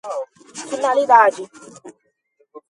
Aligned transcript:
finalidade 0.69 1.43